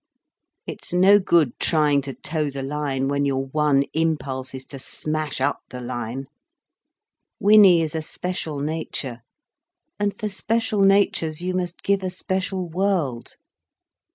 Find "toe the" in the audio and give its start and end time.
2.15-2.63